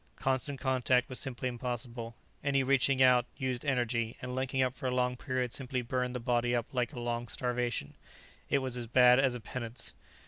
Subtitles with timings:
[0.15, 4.91] Constant contact was simply impossible; any reaching out used energy, and linking up for a
[4.95, 7.93] long period simply burned the body up like a long starvation;
[8.49, 9.93] it was as bad as a penance.